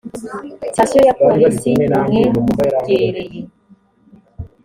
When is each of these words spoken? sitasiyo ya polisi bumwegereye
sitasiyo 0.67 1.01
ya 1.07 1.13
polisi 1.21 1.69
bumwegereye 2.33 3.39